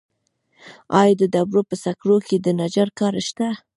آیا 0.99 1.13
د 1.21 1.23
ډبرو 1.33 1.61
په 1.69 1.75
سکرو 1.83 2.17
کې 2.27 2.37
د 2.39 2.47
نجار 2.59 2.89
کار 2.99 3.13
شته 3.27 3.47